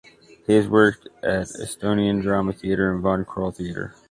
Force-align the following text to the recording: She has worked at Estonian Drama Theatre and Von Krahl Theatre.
She 0.47 0.53
has 0.53 0.67
worked 0.67 1.07
at 1.23 1.43
Estonian 1.45 2.23
Drama 2.23 2.53
Theatre 2.53 2.91
and 2.91 3.03
Von 3.03 3.23
Krahl 3.23 3.51
Theatre. 3.53 3.93